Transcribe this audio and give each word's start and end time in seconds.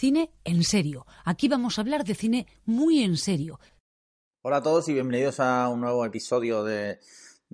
cine 0.00 0.30
en 0.44 0.64
serio. 0.64 1.06
Aquí 1.26 1.46
vamos 1.46 1.76
a 1.76 1.82
hablar 1.82 2.04
de 2.04 2.14
cine 2.14 2.46
muy 2.64 3.02
en 3.02 3.18
serio. 3.18 3.60
Hola 4.40 4.56
a 4.56 4.62
todos 4.62 4.88
y 4.88 4.94
bienvenidos 4.94 5.40
a 5.40 5.68
un 5.68 5.82
nuevo 5.82 6.06
episodio 6.06 6.64
de, 6.64 6.98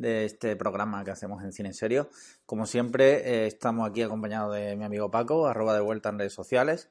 este 0.00 0.54
programa 0.54 1.02
que 1.02 1.10
hacemos 1.10 1.42
en 1.42 1.52
Cine 1.52 1.70
en 1.70 1.74
Serio. 1.74 2.08
Como 2.44 2.64
siempre, 2.64 3.14
eh, 3.28 3.46
estamos 3.48 3.90
aquí 3.90 4.02
acompañados 4.02 4.54
de 4.54 4.76
mi 4.76 4.84
amigo 4.84 5.10
Paco, 5.10 5.48
arroba 5.48 5.74
de 5.74 5.80
vuelta 5.80 6.10
en 6.10 6.20
redes 6.20 6.34
sociales. 6.34 6.88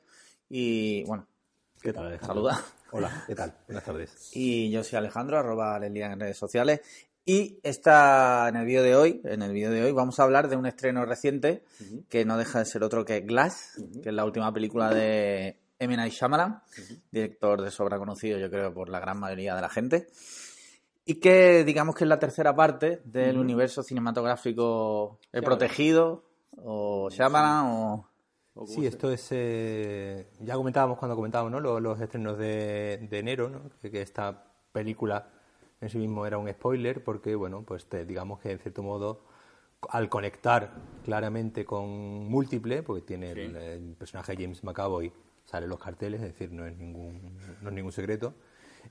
Y 0.49 1.05
bueno, 1.05 1.26
¿qué 1.81 1.94
tal? 1.94 2.19
Saluda. 2.19 2.62
Hola, 2.92 3.24
¿qué 3.26 3.35
tal? 3.35 3.56
Buenas 3.65 3.85
tardes. 3.85 4.31
Y 4.33 4.69
yo 4.72 4.83
soy 4.83 4.97
Alejandro, 4.97 5.40
arroba 5.40 5.79
Lelia 5.79 6.12
en 6.12 6.19
redes 6.19 6.37
sociales. 6.37 6.81
Y 7.28 7.60
está 7.63 8.47
en 8.49 8.55
el 8.55 8.65
vídeo 8.67 8.83
de 8.83 8.96
hoy, 8.96 9.19
en 9.23 9.42
el 9.42 9.51
vídeo 9.51 9.71
de 9.71 9.83
hoy 9.83 9.92
vamos 9.92 10.19
a 10.19 10.24
hablar 10.24 10.47
de 10.47 10.57
un 10.57 10.67
estreno 10.67 11.05
reciente 11.05 11.63
que 12.07 12.24
no 12.24 12.37
deja 12.37 12.60
de 12.60 12.65
ser 12.65 12.83
otro 12.83 13.03
que 13.03 13.21
Glass, 13.21 13.81
que 14.03 14.10
es 14.10 14.15
la 14.15 14.25
última 14.25 14.53
película 14.53 14.94
de 14.94 15.60
M. 15.79 15.97
Night 15.97 16.13
Shyamalan, 16.13 16.61
director 17.11 17.63
de 17.63 17.71
sobra 17.71 17.98
conocido 17.98 18.38
yo 18.38 18.51
creo 18.51 18.71
por 18.71 18.89
la 18.89 18.99
gran 18.99 19.20
mayoría 19.20 19.55
de 19.55 19.61
la 19.61 19.70
gente. 19.70 20.05
Y 21.03 21.15
que 21.15 21.63
digamos 21.63 21.95
que 21.95 22.03
es 22.03 22.07
la 22.07 22.20
tercera 22.20 22.55
parte 22.55 23.01
del 23.05 23.39
universo 23.39 23.81
cinematográfico 23.81 25.20
protegido, 25.31 26.26
o 26.57 27.09
Shyamalan, 27.09 27.65
o... 27.65 28.09
Sí, 28.67 28.85
esto 28.85 29.12
es. 29.12 29.27
Eh, 29.31 30.29
ya 30.39 30.53
comentábamos 30.53 30.98
cuando 30.98 31.15
comentábamos 31.15 31.51
¿no? 31.51 31.79
los, 31.79 31.99
estrenos 31.99 32.37
de, 32.37 32.93
enero, 33.12 33.49
¿no? 33.49 33.70
que 33.81 34.01
esta 34.01 34.45
película 34.71 35.34
en 35.85 35.89
sí 35.91 35.98
mismo 35.98 36.25
era 36.25 36.38
un 36.38 36.49
spoiler 36.49 37.03
porque, 37.03 37.35
bueno, 37.35 37.63
pues 37.63 37.88
digamos 38.07 38.39
que 38.39 38.52
en 38.52 38.59
cierto 38.59 38.84
modo 38.84 39.23
al 39.89 40.09
conectar 40.09 40.71
claramente 41.03 41.66
con 41.66 41.89
múltiple, 42.27 42.84
porque 42.84 43.02
tiene 43.03 43.31
el, 43.31 43.95
personaje 43.98 44.35
James 44.38 44.63
McAvoy, 44.63 45.12
sale 45.45 45.66
en 45.66 45.70
los 45.70 45.79
carteles, 45.79 46.21
es 46.21 46.34
decir, 46.34 46.52
no 46.52 46.66
es 46.66 46.76
ningún, 46.77 47.38
no 47.62 47.70
es 47.70 47.76
ningún 47.76 47.91
secreto, 47.91 48.34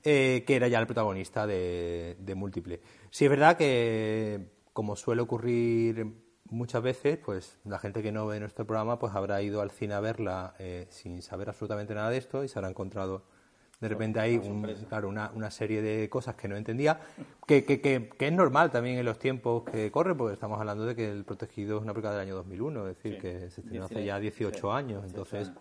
eh, 0.03 0.43
que 0.45 0.55
era 0.55 0.67
ya 0.67 0.79
el 0.79 0.85
protagonista 0.85 1.45
de, 1.45 2.15
de 2.19 2.35
múltiple. 2.35 2.81
Sí 3.09 3.25
es 3.25 3.31
verdad 3.31 3.57
que, 3.57 4.47
como 4.73 4.95
suele 4.95 5.21
ocurrir 5.21 6.07
muchas 6.49 6.81
veces, 6.81 7.17
pues 7.17 7.57
la 7.65 7.79
gente 7.79 8.03
que 8.03 8.11
no 8.11 8.25
ve 8.27 8.39
nuestro 8.39 8.65
programa 8.65 8.99
pues 8.99 9.13
habrá 9.15 9.41
ido 9.41 9.61
al 9.61 9.71
cine 9.71 9.93
a 9.95 9.99
verla 9.99 10.55
eh, 10.59 10.87
sin 10.89 11.21
saber 11.21 11.49
absolutamente 11.49 11.93
nada 11.93 12.09
de 12.09 12.17
esto 12.17 12.43
y 12.43 12.47
se 12.47 12.59
habrá 12.59 12.69
encontrado 12.69 13.23
de 13.79 13.87
repente 13.87 14.19
hay 14.19 14.39
claro, 14.87 15.09
una, 15.09 15.31
una, 15.33 15.51
serie 15.51 15.81
de 15.81 16.09
cosas 16.09 16.35
que 16.35 16.47
no 16.47 16.55
entendía, 16.55 16.99
que, 17.45 17.65
que, 17.65 17.81
que, 17.81 18.09
es 18.19 18.33
normal 18.33 18.71
también 18.71 18.97
en 18.97 19.05
los 19.05 19.19
tiempos 19.19 19.63
que 19.63 19.91
corren, 19.91 20.17
porque 20.17 20.33
estamos 20.33 20.59
hablando 20.59 20.85
de 20.85 20.95
que 20.95 21.11
El 21.11 21.25
Protegido 21.25 21.77
es 21.77 21.83
una 21.83 21.93
película 21.93 22.13
del 22.13 22.21
año 22.21 22.35
2001, 22.35 22.87
es 22.87 22.95
decir, 22.95 23.19
que 23.19 23.49
se 23.49 23.61
estrenó 23.61 23.85
hace 23.85 24.05
ya 24.05 24.19
18 24.19 24.73
años, 24.73 25.03
entonces 25.05 25.51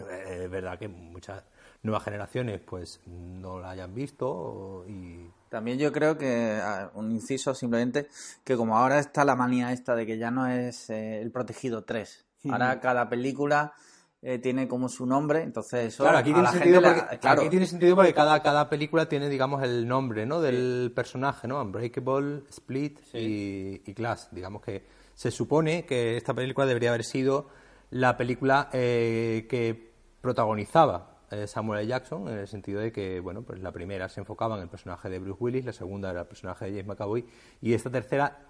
eh, 0.00 0.42
es 0.44 0.50
verdad 0.50 0.78
que 0.78 0.88
muchas 0.88 1.44
nuevas 1.82 2.04
generaciones 2.04 2.60
pues 2.60 3.00
no 3.06 3.60
la 3.60 3.70
hayan 3.70 3.94
visto 3.94 4.84
y 4.88 5.30
también 5.48 5.78
yo 5.78 5.92
creo 5.92 6.18
que 6.18 6.60
un 6.94 7.12
inciso 7.12 7.54
simplemente 7.54 8.08
que 8.44 8.56
como 8.56 8.76
ahora 8.76 8.98
está 8.98 9.24
la 9.24 9.36
manía 9.36 9.72
esta 9.72 9.94
de 9.94 10.04
que 10.04 10.18
ya 10.18 10.30
no 10.30 10.46
es 10.48 10.90
eh, 10.90 11.20
el 11.20 11.30
protegido 11.30 11.84
3 11.84 12.24
ahora 12.50 12.80
cada 12.80 13.08
película 13.08 13.74
eh, 14.20 14.38
tiene 14.38 14.66
como 14.66 14.88
su 14.88 15.06
nombre, 15.06 15.42
entonces 15.42 15.94
eso 15.94 16.02
claro, 16.02 16.18
aquí 16.18 16.32
tiene, 16.32 16.48
sentido 16.48 16.82
porque, 16.82 17.18
claro. 17.18 17.40
aquí 17.40 17.50
tiene 17.50 17.66
sentido 17.66 17.94
porque 17.94 18.12
cada, 18.12 18.42
cada 18.42 18.68
película 18.68 19.08
tiene, 19.08 19.28
digamos, 19.28 19.62
el 19.62 19.86
nombre 19.86 20.26
¿no? 20.26 20.40
del 20.40 20.92
personaje, 20.94 21.46
¿no? 21.46 21.62
Unbreakable, 21.62 22.42
Split 22.50 22.98
y, 23.14 23.82
y, 23.88 23.92
Glass. 23.92 24.28
Digamos 24.32 24.62
que 24.62 24.84
se 25.14 25.30
supone 25.30 25.86
que 25.86 26.16
esta 26.16 26.34
película 26.34 26.66
debería 26.66 26.88
haber 26.88 27.04
sido 27.04 27.48
la 27.90 28.16
película 28.16 28.68
eh, 28.72 29.46
que 29.48 29.92
protagonizaba 30.20 31.18
eh, 31.30 31.46
Samuel 31.46 31.80
L. 31.80 31.88
Jackson, 31.88 32.28
en 32.28 32.38
el 32.38 32.48
sentido 32.48 32.80
de 32.80 32.90
que, 32.90 33.20
bueno, 33.20 33.42
pues 33.42 33.60
la 33.60 33.70
primera 33.70 34.08
se 34.08 34.20
enfocaba 34.20 34.56
en 34.56 34.62
el 34.62 34.68
personaje 34.68 35.08
de 35.08 35.18
Bruce 35.20 35.38
Willis, 35.40 35.64
la 35.64 35.72
segunda 35.72 36.10
era 36.10 36.22
el 36.22 36.26
personaje 36.26 36.64
de 36.64 36.70
James 36.72 36.86
McAvoy, 36.86 37.24
y 37.60 37.74
esta 37.74 37.90
tercera 37.90 38.48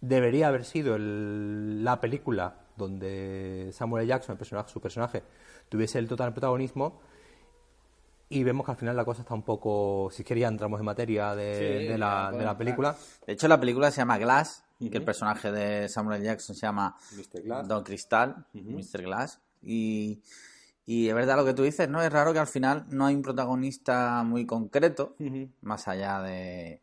debería 0.00 0.48
haber 0.48 0.64
sido 0.64 0.96
la 0.98 2.00
película 2.00 2.65
donde 2.76 3.70
Samuel 3.72 4.04
L. 4.04 4.08
Jackson, 4.08 4.32
el 4.32 4.38
personaje, 4.38 4.70
su 4.70 4.80
personaje, 4.80 5.22
tuviese 5.68 5.98
el 5.98 6.08
total 6.08 6.32
protagonismo 6.32 7.00
y 8.28 8.42
vemos 8.42 8.66
que 8.66 8.72
al 8.72 8.76
final 8.76 8.96
la 8.96 9.04
cosa 9.04 9.22
está 9.22 9.34
un 9.34 9.42
poco, 9.42 10.08
si 10.10 10.24
quería 10.24 10.48
entramos 10.48 10.80
en 10.80 10.86
materia 10.86 11.34
de, 11.34 11.96
la, 11.96 12.56
película. 12.58 12.96
De 13.24 13.34
hecho, 13.34 13.46
la 13.46 13.60
película 13.60 13.90
se 13.90 13.98
llama 13.98 14.18
Glass, 14.18 14.64
y 14.78 14.90
que 14.90 14.98
el 14.98 15.04
personaje 15.04 15.52
de 15.52 15.88
Samuel 15.88 16.18
L. 16.18 16.26
Jackson 16.26 16.56
se 16.56 16.66
llama 16.66 16.96
Don 17.66 17.84
Cristal, 17.84 18.46
Mr. 18.52 19.02
Glass, 19.02 19.40
y, 19.62 20.20
y 20.84 21.08
es 21.08 21.14
verdad 21.14 21.36
lo 21.36 21.44
que 21.44 21.54
tú 21.54 21.62
dices, 21.62 21.88
¿no? 21.88 22.02
Es 22.02 22.12
raro 22.12 22.32
que 22.32 22.40
al 22.40 22.46
final 22.48 22.86
no 22.90 23.06
hay 23.06 23.14
un 23.14 23.22
protagonista 23.22 24.22
muy 24.24 24.44
concreto, 24.44 25.14
más 25.62 25.86
allá 25.86 26.20
de 26.20 26.82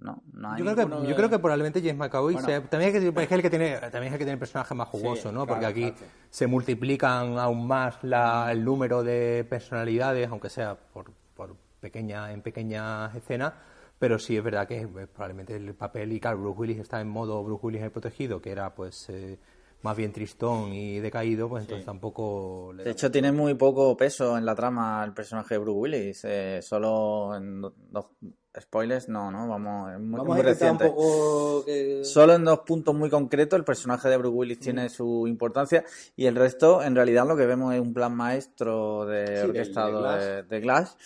no, 0.00 0.22
yo, 0.56 0.64
creo 0.64 0.76
que, 0.76 1.08
yo 1.08 1.16
creo 1.16 1.30
que 1.30 1.38
probablemente 1.38 1.80
James 1.80 1.96
McAvoy 1.96 2.36
también, 2.36 2.94
es 2.94 3.32
el 3.32 3.42
que 3.42 3.50
tiene, 3.50 3.78
también 3.90 4.12
el 4.12 4.18
que 4.18 4.24
tiene 4.24 4.32
el 4.32 4.38
personaje 4.38 4.74
más 4.74 4.88
jugoso, 4.88 5.32
¿no? 5.32 5.46
Porque 5.46 5.66
aquí 5.66 5.92
se 6.30 6.46
multiplican 6.46 7.38
aún 7.38 7.66
más 7.66 8.02
la, 8.02 8.50
el 8.52 8.64
número 8.64 9.02
de 9.02 9.44
personalidades, 9.48 10.28
aunque 10.28 10.50
sea 10.50 10.76
por, 10.76 11.12
por 11.34 11.56
pequeña, 11.80 12.32
en 12.32 12.42
pequeñas 12.42 13.14
escenas, 13.14 13.54
pero 13.98 14.18
sí 14.18 14.36
es 14.36 14.44
verdad 14.44 14.68
que 14.68 14.86
probablemente 14.86 15.56
el 15.56 15.74
papel, 15.74 16.12
y 16.12 16.20
claro, 16.20 16.38
Bruce 16.38 16.58
Willis 16.60 16.78
está 16.78 17.00
en 17.00 17.08
modo 17.08 17.42
Bruce 17.42 17.66
Willis 17.66 17.82
el 17.82 17.90
protegido, 17.90 18.40
que 18.40 18.50
era 18.52 18.74
pues 18.74 19.08
eh, 19.10 19.38
más 19.82 19.96
bien 19.96 20.12
tristón 20.12 20.72
y 20.72 20.98
decaído, 20.98 21.48
pues 21.48 21.62
entonces 21.62 21.86
tampoco... 21.86 22.72
de 22.74 22.90
hecho, 22.90 23.10
tiene 23.10 23.32
muy 23.32 23.54
poco 23.54 23.96
peso 23.96 24.36
en 24.36 24.44
la 24.44 24.54
trama 24.54 25.04
el 25.04 25.14
personaje 25.14 25.54
de 25.54 25.58
Bruce 25.58 25.78
Willis, 25.78 26.24
eh, 26.24 26.60
solo 26.62 27.36
en 27.36 27.60
dos 27.60 28.06
Spoilers, 28.60 29.08
no, 29.08 29.30
no, 29.30 29.46
vamos, 29.46 29.92
es 29.92 30.00
muy, 30.00 30.42
reciente. 30.42 30.92
Solo 32.02 32.34
en 32.34 32.44
dos 32.44 32.60
puntos 32.60 32.94
muy 32.94 33.10
concretos 33.10 33.56
el 33.56 33.64
personaje 33.64 34.08
de 34.08 34.16
Bruce 34.16 34.36
Willis 34.36 34.58
tiene 34.58 34.86
mm. 34.86 34.90
su 34.90 35.26
importancia 35.28 35.84
y 36.16 36.26
el 36.26 36.34
resto, 36.34 36.82
en 36.82 36.94
realidad, 36.94 37.26
lo 37.26 37.36
que 37.36 37.46
vemos 37.46 37.74
es 37.74 37.80
un 37.80 37.94
plan 37.94 38.14
maestro 38.16 39.06
de 39.06 39.42
orquestado 39.42 40.02
de, 40.42 40.60
Glass. 40.60 40.96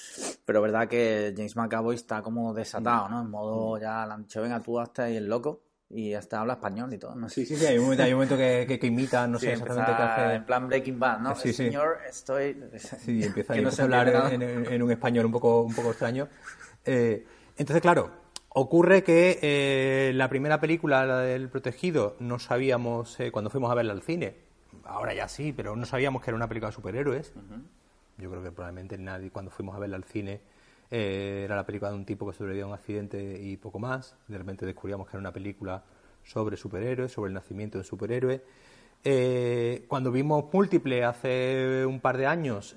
pero 0.45 0.63
verdad 0.63 0.89
que 0.89 1.35
James 1.37 1.57
McAvoy 1.57 1.97
está 1.97 2.23
como 2.23 2.55
desatado, 2.55 3.09
¿no? 3.09 3.21
En 3.21 3.31
modo, 3.31 3.77
mm. 3.77 3.81
ya 3.81 4.07
le 4.07 4.13
han 4.13 4.23
dicho, 4.23 4.41
venga, 4.41 4.61
tú 4.61 4.79
hasta 4.79 5.05
ahí 5.05 5.17
el 5.17 5.27
loco 5.27 5.61
y 5.93 6.15
hasta 6.15 6.41
habla 6.41 6.55
español 6.55 6.93
y 6.93 6.99
todo. 6.99 7.15
No 7.15 7.29
Sí, 7.29 7.45
sí, 7.45 7.57
sí, 7.57 7.67
hay 7.67 7.77
un 7.77 7.85
momento, 7.85 8.03
hay 8.03 8.13
un 8.13 8.17
momento 8.17 8.37
que, 8.37 8.79
que, 8.81 8.87
imita, 8.87 9.27
no 9.27 9.39
sé 9.39 9.53
exactamente 9.53 9.93
qué 9.95 10.03
hace. 10.03 10.35
En 10.37 10.45
plan 10.45 10.67
Breaking 10.67 10.99
Bad, 10.99 11.21
¿no? 11.21 11.35
Sí, 11.35 11.53
Señor, 11.53 11.99
estoy. 12.09 12.57
Sí, 12.79 13.23
empieza, 13.23 13.53
a 13.83 13.85
hablar 13.85 14.33
en, 14.33 14.83
un 14.83 14.91
español 14.91 15.27
un 15.27 15.33
poco, 15.33 15.63
un 15.63 15.75
poco 15.75 15.91
extraño. 15.91 16.29
Eh, 16.85 17.27
entonces, 17.59 17.83
claro, 17.83 18.11
ocurre 18.49 19.05
que 19.05 19.39
eh, 19.43 20.13
la 20.15 20.29
primera 20.29 20.61
película, 20.61 21.05
la 21.05 21.19
del 21.21 21.51
protegido, 21.51 22.17
no 22.21 22.39
sabíamos 22.39 23.21
eh, 23.21 23.31
cuando 23.31 23.51
fuimos 23.51 23.71
a 23.71 23.75
verla 23.75 23.93
al 23.93 24.03
cine. 24.03 24.35
Ahora 24.85 25.15
ya 25.15 25.29
sí, 25.29 25.53
pero 25.53 25.77
no 25.77 25.85
sabíamos 25.85 26.23
que 26.23 26.31
era 26.31 26.37
una 26.37 26.49
película 26.49 26.71
de 26.71 26.75
superhéroes. 26.75 27.33
Yo 28.17 28.31
creo 28.31 28.43
que 28.43 28.51
probablemente 28.51 28.97
nadie 28.97 29.31
cuando 29.31 29.51
fuimos 29.51 29.77
a 29.77 29.79
verla 29.79 29.97
al 29.97 30.05
cine 30.05 30.41
eh, 30.95 31.43
era 31.47 31.57
la 31.57 31.65
película 31.65 31.91
de 31.91 31.97
un 31.97 32.05
tipo 32.05 32.27
que 32.27 32.37
sobrevivió 32.37 32.67
a 32.67 32.69
un 32.69 32.75
accidente 32.75 33.41
y 33.41 33.57
poco 33.57 33.79
más. 33.79 34.15
De 34.29 34.37
repente 34.37 34.67
descubríamos 34.67 35.07
que 35.09 35.17
era 35.17 35.21
una 35.21 35.33
película 35.33 35.83
sobre 36.23 36.59
superhéroes, 36.59 37.11
sobre 37.11 37.29
el 37.29 37.35
nacimiento 37.35 37.79
de 37.79 37.85
superhéroes. 37.85 38.43
cuando 39.89 40.13
vimos 40.13 40.45
Múltiple 40.53 41.03
hace 41.03 41.87
un 41.87 41.99
par 42.01 42.19
de 42.19 42.27
años, 42.27 42.77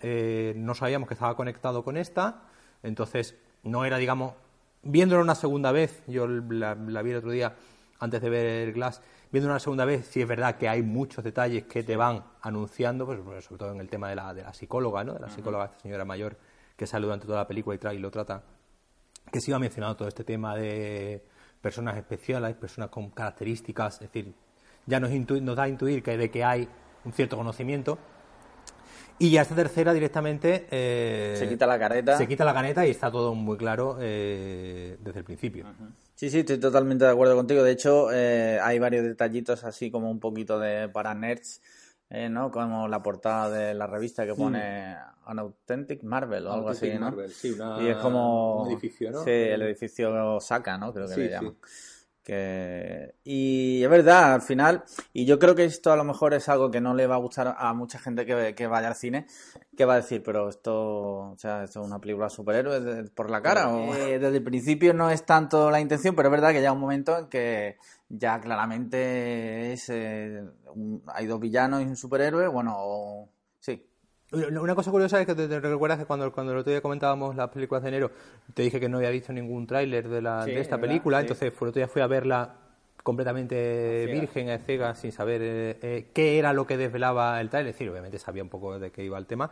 no 0.56 0.74
sabíamos 0.74 1.10
que 1.10 1.14
estaba 1.14 1.36
conectado 1.36 1.84
con 1.84 1.98
esta, 1.98 2.44
entonces 2.82 3.36
no 3.64 3.84
era, 3.84 3.98
digamos, 3.98 4.34
viéndolo 4.82 5.22
una 5.22 5.36
segunda 5.36 5.74
vez, 5.74 6.02
yo 6.08 6.26
la, 6.28 6.74
vi 6.74 7.12
el 7.12 7.18
otro 7.18 7.32
día 7.32 7.54
antes 8.00 8.22
de 8.22 8.30
ver 8.30 8.72
Glass, 8.72 9.02
viéndolo 9.32 9.54
una 9.54 9.60
segunda 9.60 9.84
vez, 9.84 10.06
sí 10.06 10.22
es 10.22 10.28
verdad 10.28 10.56
que 10.56 10.70
hay 10.70 10.82
muchos 10.82 11.24
detalles 11.24 11.66
que 11.66 11.84
te 11.84 11.98
van 11.98 12.24
anunciando, 12.42 13.06
pues, 13.06 13.44
sobre 13.44 13.60
todo 13.60 13.72
en 13.74 13.82
el 13.82 13.90
tema 13.90 14.10
de 14.10 14.16
la, 14.16 14.34
de 14.34 14.44
la 14.44 14.54
psicóloga, 14.54 15.04
¿no? 15.04 15.14
de 15.16 15.20
la 15.20 15.30
psicóloga, 15.30 15.66
esta 15.66 15.80
señora 15.80 16.06
mayor 16.06 16.38
que 16.76 16.88
sale 16.88 17.06
durante 17.06 17.26
toda 17.26 17.40
la 17.40 17.48
película 17.48 17.76
y, 17.76 17.80
trae, 17.80 17.96
y 17.96 18.00
lo 18.00 18.12
trata, 18.12 18.44
que 19.32 19.42
sí 19.42 19.52
ha 19.52 19.60
mencionado 19.60 19.96
todo 19.96 20.08
este 20.08 20.24
tema 20.24 20.56
de 20.56 21.24
personas 21.62 21.98
especiales, 21.98 22.56
personas 22.56 22.90
con 22.90 23.10
características, 23.10 23.96
es 23.96 24.00
decir, 24.02 24.34
ya 24.86 25.00
nos, 25.00 25.12
nos 25.12 25.56
da 25.56 25.64
a 25.64 25.68
intuir 25.68 26.04
que 26.04 26.18
de 26.18 26.30
que 26.30 26.44
hay 26.44 26.68
un 27.04 27.14
cierto 27.14 27.38
conocimiento, 27.38 27.98
y 29.18 29.32
ya 29.32 29.42
esta 29.42 29.56
tercera 29.56 29.94
directamente... 29.94 30.68
Eh, 30.70 31.36
se 31.38 31.48
quita 31.48 31.66
la 31.66 31.80
careta. 31.80 32.18
Se 32.18 32.28
quita 32.28 32.44
la 32.44 32.54
caneta 32.54 32.86
y 32.86 32.92
está 32.92 33.10
todo 33.10 33.34
muy 33.34 33.58
claro 33.58 33.98
eh, 34.02 34.98
desde 35.00 35.20
el 35.20 35.26
principio. 35.26 35.66
Sí, 36.16 36.30
sí, 36.30 36.40
estoy 36.40 36.58
totalmente 36.60 37.06
de 37.06 37.12
acuerdo 37.12 37.36
contigo. 37.36 37.64
De 37.64 37.72
hecho, 37.72 38.12
eh, 38.12 38.60
hay 38.62 38.78
varios 38.78 39.06
detallitos 39.06 39.64
así 39.64 39.90
como 39.90 40.12
un 40.12 40.20
poquito 40.20 40.60
de 40.60 40.90
para 40.90 41.14
nerds, 41.14 41.62
¿no? 42.30 42.52
Como 42.52 42.88
la 42.88 43.02
portada 43.02 43.50
de 43.50 43.74
la 43.74 43.88
revista 43.88 44.26
que 44.26 44.34
pone 44.34 44.96
An 45.26 45.40
Authentic 45.40 46.04
Marvel 46.04 46.48
o 46.48 46.54
algo 46.54 46.70
así, 46.70 46.92
¿no? 47.00 47.14
sí, 47.30 47.56
y 47.82 47.88
es 47.88 47.98
como... 47.98 48.64
un 48.64 48.72
edificio, 48.72 49.12
¿no? 49.12 49.24
Sí, 49.24 49.32
el 49.32 49.62
edificio 49.64 50.40
Saca, 50.40 50.78
¿no? 50.78 50.94
Creo 50.94 51.08
que 51.08 51.18
le 51.18 51.30
llaman. 51.30 51.56
Que... 52.26 53.14
Y 53.24 53.84
es 53.84 53.90
verdad, 53.90 54.34
al 54.34 54.42
final, 54.42 54.84
y 55.14 55.26
yo 55.26 55.38
creo 55.38 55.54
que 55.54 55.64
esto 55.64 55.92
a 55.92 55.96
lo 55.96 56.04
mejor 56.04 56.34
es 56.34 56.50
algo 56.50 56.72
que 56.72 56.82
no 56.82 56.96
le 56.96 57.06
va 57.06 57.16
a 57.16 57.20
gustar 57.20 57.56
a 57.56 57.72
mucha 57.76 58.00
gente 58.00 58.26
que, 58.26 58.56
que 58.56 58.66
vaya 58.66 58.88
al 58.88 58.96
cine, 58.96 59.28
que 59.78 59.86
va 59.86 59.94
a 59.94 59.98
decir, 59.98 60.24
pero 60.24 60.50
esto, 60.50 60.74
o 60.74 61.36
sea, 61.38 61.64
esto 61.64 61.82
es 61.82 61.86
una 61.86 62.00
película 62.00 62.26
de 62.26 62.32
superhéroes 62.32 63.12
por 63.12 63.30
la 63.30 63.44
cara. 63.44 63.70
O... 63.70 63.94
Eh, 63.94 64.18
desde 64.18 64.38
el 64.38 64.44
principio 64.44 64.92
no 64.96 65.12
es 65.12 65.24
tanto 65.24 65.70
la 65.70 65.80
intención, 65.80 66.16
pero 66.16 66.30
es 66.30 66.32
verdad 66.32 66.52
que 66.52 66.64
ya 66.64 66.72
un 66.72 66.80
momento 66.80 67.16
en 67.16 67.28
que 67.28 67.78
ya 68.10 68.42
claramente 68.42 69.74
es, 69.74 69.88
eh, 69.90 70.44
hay 71.08 71.28
dos 71.28 71.40
villanos 71.40 71.84
y 71.84 71.86
un 71.86 71.96
superhéroe, 71.96 72.48
bueno, 72.48 73.30
sí. 73.60 73.88
Una 74.32 74.74
cosa 74.74 74.92
curiosa 74.92 75.22
es 75.22 75.28
que 75.28 75.36
te, 75.36 75.60
recuerdas 75.60 76.00
que 76.00 76.06
cuando, 76.06 76.32
cuando 76.32 76.52
el 76.54 76.60
otro 76.60 76.72
día 76.72 76.82
comentábamos 76.82 77.36
las 77.36 77.50
películas 77.50 77.84
de 77.84 77.90
enero, 77.90 78.12
te 78.54 78.64
dije 78.64 78.80
que 78.80 78.90
no 78.90 78.98
había 78.98 79.12
visto 79.12 79.32
ningún 79.32 79.68
tráiler 79.68 80.10
de, 80.10 80.22
la, 80.22 80.46
de 80.46 80.60
esta 80.60 80.80
película, 80.80 81.22
entonces 81.22 81.54
el 81.54 81.68
otro 81.68 81.80
día 81.80 81.88
fui 81.88 82.02
a 82.02 82.08
verla 82.08 82.56
completamente 83.06 84.08
virgen, 84.08 84.50
a 84.50 84.58
ciega, 84.58 84.96
sin 84.96 85.12
saber 85.12 85.40
eh, 85.44 85.78
eh, 85.84 86.08
qué 86.12 86.40
era 86.40 86.54
lo 86.54 86.66
que 86.66 86.76
desvelaba 86.76 87.40
el 87.40 87.52
tráiler. 87.52 87.70
Es 87.70 87.76
decir, 87.76 87.88
obviamente 87.88 88.18
sabía 88.18 88.42
un 88.42 88.50
poco 88.50 88.80
de 88.80 88.92
qué 88.92 89.04
iba 89.04 89.20
el 89.20 89.28
tema, 89.28 89.52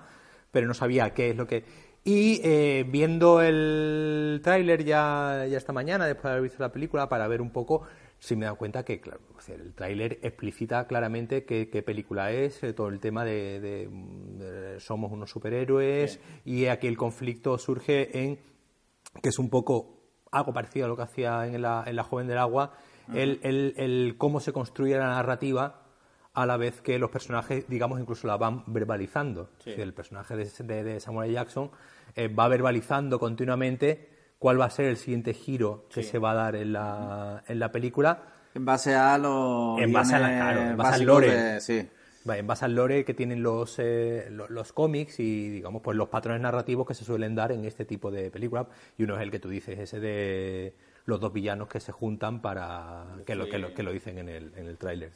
pero 0.51 0.65
no 0.65 0.73
sabía 0.73 1.13
qué 1.13 1.29
es 1.29 1.35
lo 1.37 1.45
que... 1.45 1.63
Y 2.03 2.41
eh, 2.43 2.83
viendo 2.87 3.43
el 3.43 4.41
tráiler 4.43 4.83
ya, 4.83 5.45
ya 5.47 5.55
esta 5.55 5.71
mañana, 5.71 6.07
después 6.07 6.23
de 6.23 6.29
haber 6.31 6.41
visto 6.41 6.63
la 6.63 6.71
película, 6.71 7.07
para 7.09 7.27
ver 7.27 7.41
un 7.41 7.51
poco 7.51 7.83
sí 8.23 8.37
me 8.37 8.43
he 8.43 8.45
dado 8.45 8.57
cuenta 8.57 8.85
que, 8.85 9.01
claro, 9.01 9.19
el 9.49 9.73
tráiler 9.73 10.19
explicita 10.21 10.87
claramente 10.87 11.43
qué, 11.43 11.83
película 11.85 12.31
es, 12.31 12.63
eh, 12.63 12.71
todo 12.71 12.87
el 12.87 13.01
tema 13.01 13.25
de, 13.25 13.89
somos 14.79 15.11
unos 15.11 15.29
superhéroes 15.29 16.21
y 16.45 16.67
aquí 16.67 16.87
el 16.87 16.95
conflicto 16.95 17.57
surge 17.57 18.17
en 18.17 18.39
que 19.21 19.27
es 19.27 19.39
un 19.39 19.49
poco 19.49 19.99
algo 20.31 20.53
parecido 20.53 20.85
a 20.85 20.89
lo 20.89 20.95
que 20.95 21.01
hacía 21.01 21.47
en 21.47 21.61
la, 21.61 21.83
en 21.85 21.97
la 21.97 22.03
Joven 22.03 22.27
del 22.27 22.37
Agua, 22.37 22.77
el, 23.13 23.41
el, 23.43 24.15
cómo 24.17 24.39
se 24.39 24.53
construye 24.53 24.97
la 24.97 25.07
narrativa 25.07 25.81
a 26.33 26.45
la 26.45 26.55
vez 26.55 26.79
que 26.79 26.97
los 26.97 27.11
personajes, 27.11 27.67
digamos, 27.67 27.99
incluso 27.99 28.25
la 28.25 28.37
van 28.37 28.63
verbalizando. 28.67 29.49
el 29.65 29.93
personaje 29.93 30.37
de, 30.37 30.99
Samuel 31.01 31.33
Jackson 31.33 31.71
eh, 32.15 32.29
va 32.29 32.47
verbalizando 32.47 33.19
continuamente 33.19 34.12
cuál 34.43 34.59
va 34.59 34.65
a 34.65 34.69
ser 34.69 34.87
el 34.87 34.97
siguiente 34.97 35.33
giro 35.33 35.85
que 35.87 36.03
se 36.03 36.19
va 36.19 36.31
a 36.31 36.33
dar 36.33 36.57
en 36.57 36.73
la, 36.73 37.45
en 37.47 37.59
la 37.59 37.71
película. 37.71 38.23
En 38.53 38.65
base 38.65 38.93
a 38.93 39.17
los. 39.17 39.79
En 39.79 39.93
base, 39.93 40.15
a 40.15 40.19
la, 40.19 40.71
en 40.71 40.75
base 40.75 40.95
al 40.95 41.03
lore. 41.05 41.61
sí. 41.61 41.87
En 42.25 42.45
base 42.45 42.65
al 42.65 42.75
lore 42.75 43.05
que 43.05 43.13
tienen 43.13 43.41
los, 43.41 43.79
eh, 43.79 44.27
los, 44.29 44.73
cómics 44.73 45.21
y, 45.21 45.49
digamos, 45.49 45.81
pues 45.81 45.95
los 45.95 46.09
patrones 46.09 46.41
narrativos 46.41 46.85
que 46.85 46.93
se 46.93 47.05
suelen 47.05 47.35
dar 47.35 47.53
en 47.53 47.63
este 47.63 47.85
tipo 47.85 48.11
de 48.11 48.31
películas. 48.31 48.67
Y 48.97 49.03
uno 49.03 49.15
es 49.15 49.21
el 49.21 49.31
que 49.31 49.39
tú 49.39 49.47
dices, 49.47 49.79
ese 49.79 50.01
de 50.01 50.75
los 51.05 51.21
dos 51.21 51.31
villanos 51.31 51.69
que 51.69 51.79
se 51.79 51.93
juntan 51.93 52.41
para 52.41 53.05
que 53.25 53.35
lo, 53.35 53.47
que 53.47 53.59
lo, 53.59 53.73
que 53.73 53.81
lo 53.81 53.93
dicen 53.93 54.17
en 54.17 54.27
el, 54.27 54.53
en 54.57 54.67
el 54.67 54.77
tráiler. 54.77 55.11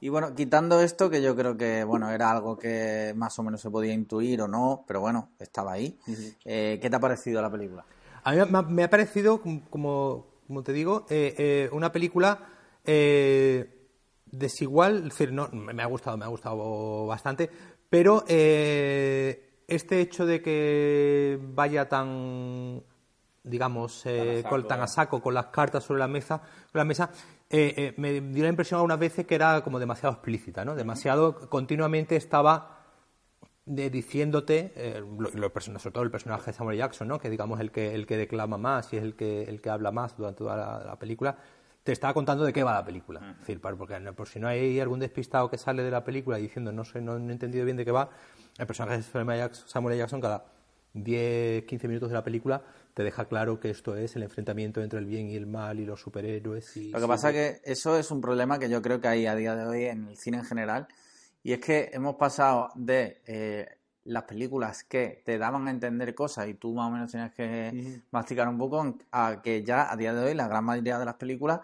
y 0.00 0.10
bueno, 0.10 0.36
quitando 0.36 0.80
esto, 0.80 1.10
que 1.10 1.22
yo 1.22 1.34
creo 1.34 1.56
que 1.56 1.82
bueno 1.82 2.10
era 2.10 2.30
algo 2.30 2.56
que 2.56 3.14
más 3.16 3.36
o 3.40 3.42
menos 3.42 3.60
se 3.60 3.70
podía 3.70 3.92
intuir 3.92 4.42
o 4.42 4.48
no, 4.48 4.84
pero 4.86 5.00
bueno, 5.00 5.30
estaba 5.40 5.72
ahí. 5.72 5.98
Eh, 6.44 6.78
¿Qué 6.80 6.88
te 6.88 6.94
ha 6.94 7.00
parecido 7.00 7.42
la 7.42 7.50
película? 7.50 7.84
A 8.28 8.32
mí 8.32 8.42
me 8.68 8.84
ha 8.84 8.90
parecido, 8.90 9.40
como, 9.40 10.26
como 10.46 10.62
te 10.62 10.74
digo, 10.74 11.06
eh, 11.08 11.34
eh, 11.38 11.70
una 11.72 11.90
película 11.90 12.40
eh, 12.84 13.88
desigual, 14.26 14.98
es 14.98 15.04
decir, 15.04 15.32
no, 15.32 15.48
me 15.50 15.82
ha 15.82 15.86
gustado, 15.86 16.18
me 16.18 16.26
ha 16.26 16.28
gustado 16.28 17.06
bastante, 17.06 17.48
pero 17.88 18.24
este 18.26 20.00
hecho 20.00 20.26
de 20.26 20.42
que 20.42 21.38
vaya 21.54 21.88
tan 21.88 22.82
digamos, 23.44 24.04
tan, 24.68 24.82
a 24.82 24.86
saco 24.86 25.22
con 25.22 25.32
las 25.32 25.46
cartas 25.46 25.84
sobre 25.84 26.00
la 26.00 26.08
mesa, 26.08 26.42
la 26.74 26.84
mesa 26.84 27.10
me 27.48 28.20
dio 28.20 28.42
la 28.42 28.50
impresión 28.50 28.76
algunas 28.76 28.98
veces 28.98 29.26
que 29.26 29.36
era 29.36 29.62
como 29.62 29.78
demasiado 29.78 30.16
explícita, 30.16 30.66
¿no? 30.66 30.74
Demasiado, 30.74 31.48
continuamente 31.48 32.16
estaba 32.16 32.77
de 33.68 33.90
diciéndote, 33.90 34.72
eh, 34.74 35.02
sobre 35.78 35.92
todo 35.92 36.02
el 36.02 36.10
personaje 36.10 36.46
de 36.46 36.56
Samuel 36.56 36.78
Jackson, 36.78 37.06
¿no? 37.06 37.18
que 37.18 37.28
digamos 37.28 37.60
el 37.60 37.70
que, 37.70 37.94
el 37.94 38.06
que 38.06 38.16
declama 38.16 38.56
más 38.56 38.92
y 38.92 38.96
es 38.96 39.02
el 39.02 39.14
que, 39.14 39.42
el 39.42 39.60
que 39.60 39.68
habla 39.68 39.92
más 39.92 40.16
durante 40.16 40.38
toda 40.38 40.84
la, 40.84 40.98
película, 40.98 41.36
te 41.84 41.92
está 41.92 42.12
contando 42.14 42.44
de 42.44 42.52
qué 42.52 42.62
va 42.62 42.72
la 42.72 42.84
película. 42.84 43.20
Es 43.32 43.40
decir, 43.40 43.60
porque 43.60 43.98
por 44.16 44.26
si 44.26 44.40
no 44.40 44.48
hay 44.48 44.80
algún 44.80 45.00
despistado 45.00 45.50
que 45.50 45.58
sale 45.58 45.82
de 45.82 45.90
la 45.90 46.02
película 46.02 46.38
diciendo 46.38 46.72
no 46.72 46.84
sé, 46.84 47.00
no 47.02 47.16
he 47.18 47.32
entendido 47.32 47.64
bien 47.64 47.76
de 47.76 47.84
qué 47.84 47.92
va, 47.92 48.08
el 48.58 48.66
personaje 48.66 48.98
de 48.98 49.02
Samuel 49.02 49.98
Jackson 49.98 50.20
cada 50.20 50.46
10, 50.94 51.64
15 51.64 51.88
minutos 51.88 52.08
de 52.08 52.14
la 52.14 52.24
película 52.24 52.62
te 52.94 53.04
deja 53.04 53.26
claro 53.26 53.60
que 53.60 53.70
esto 53.70 53.94
es 53.94 54.16
el 54.16 54.22
enfrentamiento 54.22 54.82
entre 54.82 54.98
el 54.98 55.04
bien 55.04 55.28
y 55.30 55.36
el 55.36 55.46
mal 55.46 55.78
y 55.78 55.84
los 55.84 56.00
superhéroes. 56.00 56.76
Y 56.76 56.90
Lo 56.90 57.00
que 57.00 57.06
pasa 57.06 57.30
es 57.30 57.34
que 57.34 57.70
eso 57.70 57.98
es 57.98 58.10
un 58.10 58.20
problema 58.20 58.58
que 58.58 58.68
yo 58.68 58.82
creo 58.82 59.00
que 59.00 59.08
hay 59.08 59.26
a 59.26 59.34
día 59.34 59.54
de 59.54 59.66
hoy 59.66 59.84
en 59.84 60.08
el 60.08 60.16
cine 60.16 60.38
en 60.38 60.44
general 60.44 60.88
y 61.42 61.52
es 61.52 61.60
que 61.60 61.90
hemos 61.92 62.16
pasado 62.16 62.70
de 62.74 63.22
eh, 63.26 63.66
las 64.04 64.24
películas 64.24 64.84
que 64.84 65.22
te 65.24 65.38
daban 65.38 65.68
a 65.68 65.70
entender 65.70 66.14
cosas 66.14 66.48
y 66.48 66.54
tú 66.54 66.74
más 66.74 66.88
o 66.88 66.90
menos 66.90 67.12
tenías 67.12 67.32
que 67.32 68.02
masticar 68.10 68.48
un 68.48 68.58
poco 68.58 68.96
a 69.12 69.40
que 69.42 69.62
ya 69.62 69.92
a 69.92 69.96
día 69.96 70.14
de 70.14 70.24
hoy 70.24 70.34
la 70.34 70.48
gran 70.48 70.64
mayoría 70.64 70.98
de 70.98 71.04
las 71.04 71.14
películas 71.14 71.60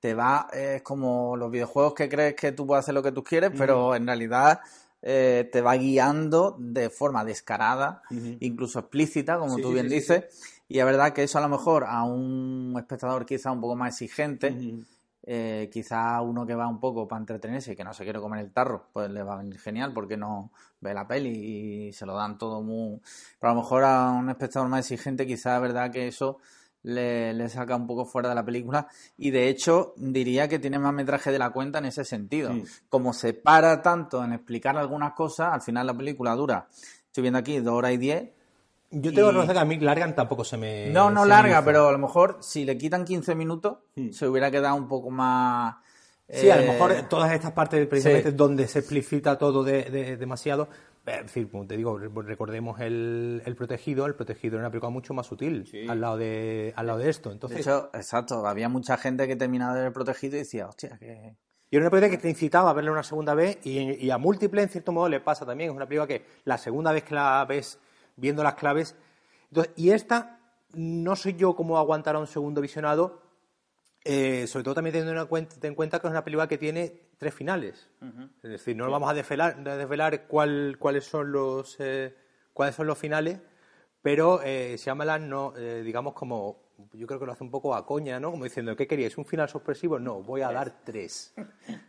te 0.00 0.14
va, 0.14 0.48
es 0.52 0.82
como 0.82 1.36
los 1.36 1.50
videojuegos 1.50 1.94
que 1.94 2.08
crees 2.08 2.34
que 2.34 2.52
tú 2.52 2.66
puedes 2.66 2.84
hacer 2.84 2.94
lo 2.94 3.02
que 3.02 3.10
tú 3.10 3.24
quieres, 3.24 3.50
pero 3.56 3.96
en 3.96 4.06
realidad 4.06 4.60
eh, 5.02 5.48
te 5.50 5.60
va 5.60 5.74
guiando 5.74 6.56
de 6.58 6.88
forma 6.88 7.24
descarada, 7.24 8.02
incluso 8.40 8.78
explícita, 8.78 9.38
como 9.38 9.56
tú 9.56 9.72
bien 9.72 9.88
dices. 9.88 10.24
Y 10.68 10.78
es 10.78 10.84
verdad 10.84 11.12
que 11.12 11.24
eso 11.24 11.38
a 11.38 11.40
lo 11.40 11.48
mejor 11.48 11.84
a 11.84 12.04
un 12.04 12.74
espectador 12.76 13.26
quizá 13.26 13.50
un 13.50 13.60
poco 13.60 13.74
más 13.74 13.94
exigente 13.94 14.56
eh, 15.30 15.68
quizá 15.70 16.22
uno 16.22 16.46
que 16.46 16.54
va 16.54 16.66
un 16.66 16.80
poco 16.80 17.06
para 17.06 17.20
entretenerse 17.20 17.72
y 17.72 17.76
que 17.76 17.84
no 17.84 17.92
se 17.92 18.02
quiere 18.02 18.18
comer 18.18 18.40
el 18.40 18.50
tarro, 18.50 18.88
pues 18.94 19.10
le 19.10 19.22
va 19.22 19.34
a 19.34 19.36
venir 19.36 19.58
genial 19.60 19.92
porque 19.92 20.16
no 20.16 20.52
ve 20.80 20.94
la 20.94 21.06
peli 21.06 21.88
y 21.88 21.92
se 21.92 22.06
lo 22.06 22.14
dan 22.14 22.38
todo 22.38 22.62
muy... 22.62 22.98
Pero 23.38 23.50
a 23.50 23.54
lo 23.54 23.60
mejor 23.60 23.84
a 23.84 24.10
un 24.10 24.30
espectador 24.30 24.70
más 24.70 24.80
exigente 24.80 25.26
quizá 25.26 25.56
es 25.56 25.60
verdad 25.60 25.90
que 25.90 26.08
eso 26.08 26.38
le, 26.82 27.46
saca 27.50 27.76
un 27.76 27.86
poco 27.86 28.06
fuera 28.06 28.30
de 28.30 28.36
la 28.36 28.42
película 28.42 28.88
y 29.18 29.30
de 29.30 29.50
hecho 29.50 29.92
diría 29.98 30.48
que 30.48 30.58
tiene 30.58 30.78
más 30.78 30.94
metraje 30.94 31.30
de 31.30 31.38
la 31.38 31.50
cuenta 31.50 31.78
en 31.80 31.84
ese 31.84 32.06
sentido. 32.06 32.50
Como 32.88 33.12
se 33.12 33.34
para 33.34 33.82
tanto 33.82 34.24
en 34.24 34.32
explicar 34.32 34.78
algunas 34.78 35.12
cosas, 35.12 35.52
al 35.52 35.60
final 35.60 35.86
la 35.86 35.94
película 35.94 36.34
dura, 36.36 36.68
estoy 37.04 37.20
viendo 37.20 37.38
aquí, 37.38 37.58
dos 37.58 37.74
horas 37.74 37.92
y 37.92 37.98
diez 37.98 38.30
yo 38.90 39.12
tengo 39.12 39.28
que 39.28 39.32
reconocer 39.32 39.54
que 39.54 39.60
a 39.60 39.64
mí 39.64 39.78
largan 39.78 40.14
tampoco 40.14 40.44
se 40.44 40.56
me. 40.56 40.90
No, 40.90 41.10
no 41.10 41.24
larga, 41.26 41.62
pero 41.64 41.88
a 41.88 41.92
lo 41.92 41.98
mejor 41.98 42.38
si 42.40 42.64
le 42.64 42.78
quitan 42.78 43.04
15 43.04 43.34
minutos, 43.34 43.78
hmm. 43.96 44.10
se 44.10 44.26
hubiera 44.26 44.50
quedado 44.50 44.76
un 44.76 44.88
poco 44.88 45.10
más. 45.10 45.76
Sí, 46.30 46.50
a 46.50 46.56
lo 46.56 46.72
mejor 46.72 46.92
eh, 46.92 47.04
todas 47.08 47.32
estas 47.32 47.52
partes 47.52 47.86
precisamente 47.86 48.32
donde 48.32 48.68
se 48.68 48.80
explicita 48.80 49.38
todo 49.38 49.64
de, 49.64 50.16
demasiado. 50.16 50.68
Es 51.06 51.22
decir, 51.22 51.48
te 51.66 51.76
digo, 51.76 51.98
recordemos 51.98 52.80
el, 52.80 53.54
Protegido. 53.56 54.04
El 54.04 54.14
Protegido 54.14 54.56
era 54.56 54.64
una 54.64 54.70
película 54.70 54.90
mucho 54.90 55.14
más 55.14 55.26
sutil 55.26 55.66
al, 55.88 56.02
lado 56.02 56.18
de, 56.18 56.74
al 56.76 56.86
lado 56.86 56.98
de 56.98 57.08
esto. 57.08 57.32
Entonces, 57.32 57.56
de 57.56 57.62
hecho, 57.62 57.90
exacto. 57.94 58.46
Había 58.46 58.68
mucha 58.68 58.98
gente 58.98 59.26
que 59.26 59.34
terminaba 59.34 59.72
de 59.72 59.80
ver 59.80 59.86
El 59.86 59.92
Protegido 59.94 60.36
y 60.36 60.40
decía, 60.40 60.66
hostia, 60.66 60.98
que. 60.98 61.34
Y 61.70 61.76
era 61.76 61.84
una 61.84 61.90
película 61.90 62.10
que 62.10 62.22
te 62.22 62.30
incitaba 62.30 62.70
a 62.70 62.72
verla 62.72 62.92
una 62.92 63.02
segunda 63.02 63.34
vez 63.34 63.58
y, 63.64 64.06
y, 64.06 64.10
a 64.10 64.16
múltiple, 64.16 64.62
en 64.62 64.68
cierto 64.70 64.92
modo, 64.92 65.08
le 65.08 65.20
pasa 65.20 65.44
también. 65.44 65.70
Es 65.70 65.76
una 65.76 65.86
película 65.86 66.06
que 66.06 66.24
la 66.44 66.56
segunda 66.56 66.92
vez 66.92 67.04
que 67.04 67.14
la 67.14 67.44
ves 67.46 67.78
viendo 68.18 68.42
las 68.42 68.54
claves. 68.54 68.96
y 69.76 69.90
esta, 69.90 70.40
no 70.74 71.16
sé 71.16 71.34
yo 71.34 71.56
cómo 71.56 71.78
aguantará 71.78 72.18
un 72.18 72.26
segundo 72.26 72.60
visionado, 72.60 73.22
eh, 74.04 74.46
sobre 74.46 74.64
todo 74.64 74.74
también 74.74 74.92
teniendo 74.92 75.20
en 75.20 75.26
cuenta, 75.26 75.66
en 75.66 75.74
cuenta 75.74 76.00
que 76.00 76.06
es 76.06 76.10
una 76.10 76.24
película 76.24 76.46
que 76.46 76.58
tiene 76.58 77.08
tres 77.18 77.34
finales. 77.34 77.90
Es 78.42 78.50
decir, 78.50 78.76
no 78.76 78.90
vamos 78.90 79.10
a 79.10 79.14
desvelar, 79.14 79.62
desvelar 79.62 80.26
cuál, 80.26 80.76
cuáles, 80.78 81.04
son 81.04 81.32
los, 81.32 81.76
eh, 81.80 82.14
cuáles 82.52 82.74
son 82.74 82.86
los 82.86 82.96
finales, 82.96 83.40
pero 84.00 84.40
eh, 84.42 84.76
Shyamalan 84.78 85.28
no, 85.28 85.52
eh, 85.56 85.82
digamos 85.84 86.14
como, 86.14 86.60
yo 86.92 87.06
creo 87.06 87.18
que 87.18 87.26
lo 87.26 87.32
hace 87.32 87.42
un 87.42 87.50
poco 87.50 87.74
a 87.74 87.84
coña, 87.84 88.20
¿no? 88.20 88.30
Como 88.30 88.44
diciendo, 88.44 88.76
¿qué 88.76 88.86
queríais? 88.86 89.18
¿Un 89.18 89.24
final 89.24 89.48
sorpresivo? 89.48 89.98
No, 89.98 90.22
voy 90.22 90.42
a 90.42 90.52
dar 90.52 90.84
tres. 90.84 91.34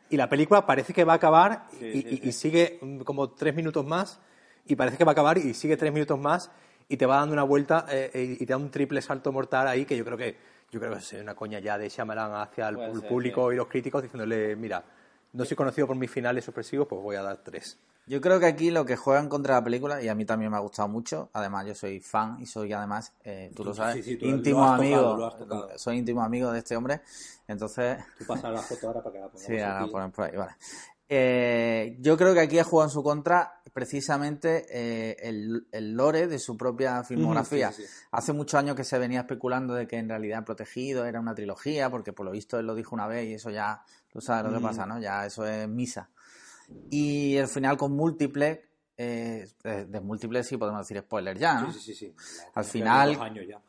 Y 0.10 0.18
la 0.18 0.28
película 0.28 0.66
parece 0.66 0.94
que 0.94 1.04
va 1.04 1.14
a 1.14 1.18
acabar 1.18 1.68
y, 1.80 2.32
sigue 2.32 2.80
como 3.06 3.32
tres 3.32 3.56
minutos 3.56 3.86
más 3.86 4.20
y 4.66 4.76
parece 4.76 4.98
que 4.98 5.04
va 5.04 5.12
a 5.12 5.14
acabar 5.14 5.38
y 5.38 5.54
sigue 5.54 5.78
tres 5.78 5.94
minutos 5.94 6.20
más 6.20 6.52
y 6.88 6.98
te 6.98 7.06
va 7.06 7.18
dando 7.18 7.34
una 7.34 7.44
vuelta 7.44 7.86
eh, 7.90 8.12
eh, 8.14 8.38
y 8.40 8.46
te 8.46 8.54
da 8.54 8.58
un 8.58 8.72
triple 8.72 9.02
salto 9.02 9.32
mortal 9.32 9.68
ahí 9.68 9.86
que 9.86 9.96
yo 9.96 10.04
creo 10.04 10.18
que 10.18 10.38
yo 10.72 10.80
creo 10.80 10.94
que 10.94 11.00
es 11.00 11.14
una 11.14 11.36
coña 11.36 11.60
ya 11.60 11.78
de 11.78 11.90
Shyamalan 11.90 12.34
hacia 12.34 12.70
el, 12.70 13.02
público 13.04 13.52
y 13.52 13.56
los 13.56 13.68
críticos 13.68 14.04
diciéndole, 14.04 14.56
mira, 14.56 14.84
no 15.34 15.46
soy 15.46 15.58
conocido 15.58 15.88
por 15.88 15.96
mis 15.96 16.12
finales 16.12 16.46
sorpresivos, 16.46 16.88
pues 16.88 17.02
voy 17.02 17.16
a 17.16 17.24
dar 17.24 17.38
tres. 17.38 17.80
Yo 18.06 18.22
creo 18.22 18.40
que 18.40 18.48
aquí 18.48 18.72
lo 18.72 18.86
que 18.86 18.96
juegan 18.96 19.30
contra 19.30 19.56
la 19.56 19.64
película, 19.64 20.02
y 20.02 20.08
a 20.08 20.16
mí 20.16 20.26
también 20.26 20.52
me 20.52 20.58
ha 20.58 20.62
gustado 20.62 20.88
mucho, 20.88 21.30
además 21.34 21.68
yo 21.68 21.76
soy 21.76 22.00
fan 22.00 22.38
y 22.40 22.46
soy 22.46 22.74
además, 22.74 23.14
eh, 23.24 23.52
tú, 23.56 23.64
lo 23.64 23.74
sabes, 23.74 24.08
íntimo 24.08 24.64
amigo, 24.64 25.32
soy 25.76 25.98
íntimo 25.98 26.24
amigo 26.24 26.52
de 26.52 26.60
este 26.60 26.76
hombre, 26.76 27.02
entonces... 27.48 28.00
Tú 28.18 28.26
pasas 28.26 28.52
la 28.52 28.62
foto 28.62 28.88
ahora 28.88 29.04
para 29.04 29.14
que 29.14 29.20
la 29.20 29.30
Sí, 29.36 29.60
ahora 29.60 30.10
por 30.10 30.26
ahí, 30.26 30.36
vale. 30.36 30.54
Eh, 31.12 31.98
yo 32.00 32.16
creo 32.18 32.36
que 32.36 32.40
aquí 32.40 32.60
ha 32.60 32.64
jugado 32.64 32.88
en 32.88 32.94
su 32.94 33.02
contra 33.02 33.64
precisamente 33.74 34.66
eh, 34.70 35.18
el, 35.22 35.96
lore 35.96 36.28
de 36.28 36.38
su 36.38 36.56
propia 36.56 37.04
filmografía. 37.04 37.72
Hace 38.12 38.32
muchos 38.32 38.60
años 38.60 38.76
que 38.76 38.84
se 38.84 39.00
venía 39.00 39.22
especulando 39.22 39.74
de 39.74 39.88
que 39.88 39.98
en 39.98 40.08
realidad 40.08 40.46
Protegido 40.46 41.06
era 41.06 41.20
una 41.20 41.34
trilogía, 41.34 41.90
porque 41.90 42.14
por 42.14 42.28
lo 42.28 42.32
visto 42.32 42.60
él 42.60 42.68
lo 42.68 42.76
dijo 42.76 42.94
una 42.94 43.08
vez 43.08 43.28
y 43.28 43.34
eso 43.34 43.50
ya, 43.50 43.82
tú 44.12 44.22
sabes 44.22 44.52
lo 44.52 44.58
que 44.58 44.64
pasa, 44.64 44.86
¿no? 44.86 45.00
Ya 45.00 45.26
eso 45.26 45.48
es 45.48 45.68
misa. 45.68 46.10
Y 46.92 47.38
al 47.38 47.48
final 47.48 47.78
con 47.78 47.94
múltiples 47.94 48.60
eh, 49.02 49.48
de, 49.64 50.02
múltiples 50.02 50.46
sí 50.46 50.58
podemos 50.58 50.82
decir 50.82 51.02
spoiler 51.02 51.38
ya, 51.38 51.62
¿no? 51.62 51.72
Sí, 51.72 51.80
sí, 51.80 51.96
sí. 51.96 52.14
al 52.54 52.66
final, 52.66 53.18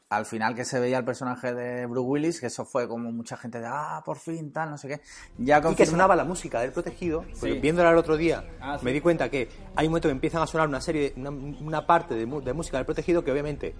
al 0.08 0.26
final 0.26 0.56
que 0.56 0.64
se 0.64 0.80
veía 0.80 0.98
el 0.98 1.04
personaje 1.04 1.54
de 1.54 1.86
Bruce 1.86 2.08
Willis, 2.08 2.40
que 2.40 2.46
eso 2.46 2.64
fue 2.64 2.88
como 2.88 3.12
mucha 3.12 3.36
gente 3.36 3.60
de, 3.60 3.66
ah, 3.68 4.02
por 4.04 4.18
fin, 4.18 4.52
tal, 4.52 4.70
no 4.70 4.76
sé 4.76 4.88
qué. 4.88 5.00
Ya 5.38 5.62
Y 5.70 5.74
que 5.76 5.86
sonaba 5.86 6.16
la 6.16 6.24
música 6.24 6.60
del 6.60 6.72
protegido, 6.72 7.24
viéndola 7.62 7.90
el 7.90 7.96
otro 7.98 8.16
día, 8.16 8.44
ah, 8.60 8.80
me 8.82 8.92
di 8.92 9.00
cuenta 9.00 9.30
que 9.30 9.48
hay 9.76 9.86
un 9.86 9.92
momento 9.92 10.08
que 10.08 10.12
empiezan 10.12 10.42
a 10.42 10.48
sonar 10.48 10.66
una 10.66 10.80
serie, 10.80 11.14
una, 11.16 11.86
parte 11.86 12.16
de, 12.16 12.26
música 12.26 12.78
del 12.78 12.86
protegido 12.86 13.22
que 13.22 13.30
obviamente, 13.30 13.72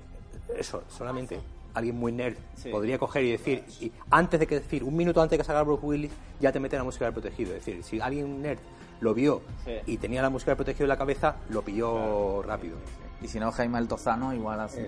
eso, 0.57 0.85
solamente 0.87 1.41
alguien 1.75 1.97
muy 1.97 2.13
nerd 2.13 2.37
podría 2.71 2.97
coger 2.97 3.25
y 3.25 3.33
decir, 3.33 3.65
y 3.81 3.91
antes 4.09 4.39
de 4.39 4.47
que 4.47 4.61
decir, 4.61 4.85
un 4.85 4.95
minuto 4.95 5.21
antes 5.21 5.33
de 5.33 5.39
que 5.39 5.45
salga 5.45 5.65
Bruce 5.65 5.85
Willis, 5.85 6.13
ya 6.39 6.53
te 6.53 6.61
mete 6.61 6.77
la 6.77 6.85
música 6.85 7.07
del 7.07 7.15
protegido. 7.15 7.57
Es 7.57 7.65
decir, 7.65 7.83
si 7.83 8.01
alguien 8.01 8.41
nerd 8.41 8.61
lo 9.01 9.15
vio 9.15 9.43
y 9.87 9.97
tenía 9.97 10.23
la 10.23 10.31
música 10.31 10.53
de 10.53 10.57
protegido 10.57 10.85
en 10.85 10.91
la 10.91 10.99
cabeza, 10.99 11.37
lo 11.51 11.63
pilló 11.63 12.43
rápido. 12.43 12.79
Y 13.23 13.29
si 13.29 13.39
no, 13.39 13.53
Jaime 13.53 13.79
Altozano 13.79 14.33
igual 14.33 14.61
así. 14.61 14.81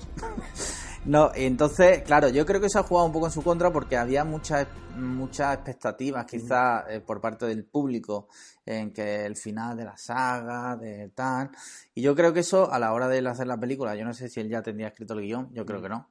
no, 1.05 1.31
entonces, 1.35 2.03
claro, 2.03 2.29
yo 2.29 2.47
creo 2.47 2.61
que 2.61 2.71
se 2.71 2.79
ha 2.79 2.83
jugado 2.83 3.07
un 3.07 3.13
poco 3.13 3.27
en 3.27 3.33
su 3.33 3.43
contra 3.43 3.71
porque 3.71 3.97
había 3.97 4.25
muchas 4.25 4.67
muchas 4.97 5.55
expectativas 5.55 6.27
quizás 6.27 6.85
eh, 6.89 7.01
por 7.01 7.21
parte 7.21 7.47
del 7.47 7.65
público 7.65 8.29
en 8.65 8.93
que 8.93 9.25
el 9.25 9.37
final 9.37 9.77
de 9.77 9.85
la 9.85 9.97
saga, 9.97 10.77
de 10.77 11.11
tal. 11.11 11.51
Y 11.95 12.03
yo 12.03 12.15
creo 12.15 12.33
que 12.33 12.41
eso 12.41 12.73
a 12.73 12.79
la 12.79 12.93
hora 12.93 13.09
de 13.09 13.27
hacer 13.27 13.47
la 13.47 13.59
película, 13.59 13.95
yo 13.95 14.05
no 14.05 14.15
sé 14.15 14.29
si 14.29 14.41
él 14.41 14.49
ya 14.49 14.63
tendría 14.63 14.89
escrito 14.89 15.15
el 15.15 15.21
guion, 15.21 15.53
yo 15.53 15.67
creo 15.67 15.83
que 15.83 15.89
no. 15.89 16.09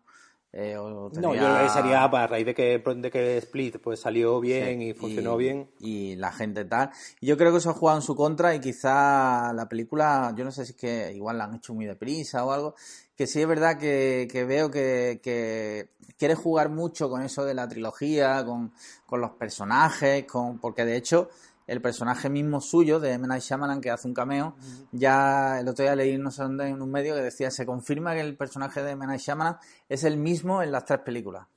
Eh, 0.53 0.75
No, 0.75 1.09
yo 1.13 1.31
creo 1.31 1.63
que 1.63 1.69
sería 1.69 2.03
a 2.03 2.27
raíz 2.27 2.45
de 2.45 2.53
que, 2.53 2.79
de 2.79 3.11
que 3.11 3.37
Split 3.37 3.77
pues 3.77 4.01
salió 4.01 4.39
bien 4.41 4.81
y 4.81 4.93
funcionó 4.93 5.37
bien. 5.37 5.69
Y 5.79 6.15
la 6.17 6.31
gente 6.31 6.65
tal. 6.65 6.91
Yo 7.21 7.37
creo 7.37 7.51
que 7.51 7.59
eso 7.59 7.69
ha 7.69 7.73
jugado 7.73 7.99
en 7.99 8.03
su 8.03 8.15
contra 8.15 8.53
y 8.53 8.59
quizá 8.59 9.53
la 9.53 9.69
película, 9.69 10.33
yo 10.35 10.43
no 10.43 10.51
sé 10.51 10.65
si 10.65 10.71
es 10.71 10.77
que 10.77 11.13
igual 11.13 11.37
la 11.37 11.45
han 11.45 11.55
hecho 11.55 11.73
muy 11.73 11.85
deprisa 11.85 12.43
o 12.43 12.51
algo, 12.51 12.75
que 13.15 13.27
sí 13.27 13.41
es 13.41 13.47
verdad 13.47 13.77
que, 13.77 14.27
que 14.29 14.43
veo 14.43 14.69
que, 14.69 15.21
que, 15.23 15.91
quiere 16.17 16.35
jugar 16.35 16.69
mucho 16.69 17.09
con 17.09 17.21
eso 17.21 17.45
de 17.45 17.53
la 17.53 17.67
trilogía, 17.67 18.43
con, 18.45 18.73
con 19.05 19.21
los 19.21 19.31
personajes, 19.31 20.25
con 20.25 20.59
porque 20.59 20.85
de 20.85 20.97
hecho 20.97 21.29
el 21.71 21.81
personaje 21.81 22.29
mismo 22.29 22.59
suyo 22.59 22.99
de 22.99 23.13
M. 23.13 23.25
Night 23.29 23.43
Shyamalan 23.43 23.79
que 23.79 23.91
hace 23.91 24.05
un 24.05 24.13
cameo. 24.13 24.57
Ya 24.91 25.57
el 25.61 25.69
otro 25.69 25.83
día 25.83 25.95
leí 25.95 26.17
no 26.17 26.29
sé 26.29 26.43
dónde 26.43 26.67
en 26.67 26.81
un 26.81 26.91
medio 26.91 27.15
que 27.15 27.21
decía 27.21 27.49
se 27.49 27.65
confirma 27.65 28.13
que 28.13 28.19
el 28.19 28.35
personaje 28.35 28.83
de 28.83 28.91
M. 28.91 29.07
Night 29.07 29.21
Shyamalan 29.21 29.55
es 29.87 30.03
el 30.03 30.17
mismo 30.17 30.61
en 30.61 30.73
las 30.73 30.83
tres 30.83 30.99
películas. 30.99 31.47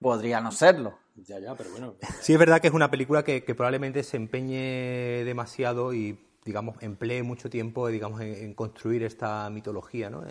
Podría 0.00 0.40
no 0.40 0.50
serlo. 0.50 0.98
Ya, 1.14 1.38
ya, 1.38 1.54
pero 1.54 1.70
bueno. 1.70 1.94
Sí, 2.20 2.32
es 2.32 2.38
verdad 2.40 2.60
que 2.60 2.66
es 2.66 2.74
una 2.74 2.90
película 2.90 3.22
que, 3.22 3.40
probablemente 3.42 4.02
se 4.02 4.16
empeñe 4.16 5.22
demasiado 5.24 5.94
y, 5.94 6.18
digamos, 6.44 6.82
emplee 6.82 7.22
mucho 7.22 7.48
tiempo, 7.48 7.86
digamos, 7.86 8.20
en, 8.20 8.52
construir 8.54 9.04
esta 9.04 9.48
mitología, 9.50 10.10
¿no? 10.10 10.24